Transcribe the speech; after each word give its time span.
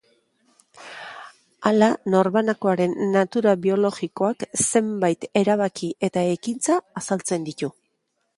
Hala, 1.71 1.89
norbanakoaren 2.13 2.95
natura 3.17 3.53
biologikoak 3.67 4.49
zenbait 4.71 5.29
erabaki 5.43 5.93
eta 6.09 6.27
ekintza 6.39 6.81
azaltzen 7.03 7.47
ditu. 7.53 7.73